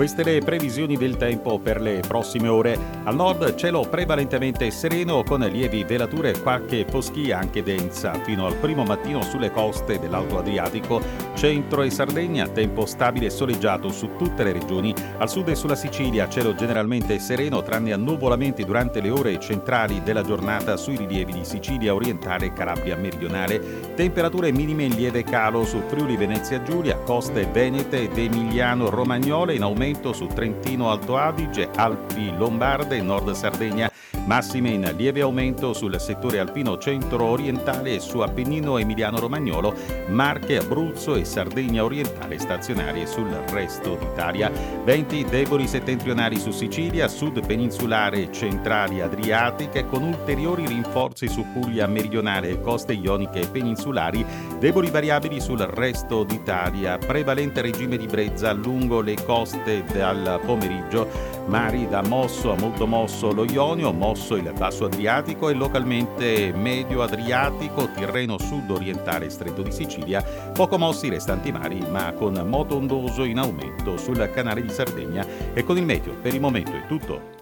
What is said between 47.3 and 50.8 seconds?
peninsulare e centrali adriatiche con ulteriori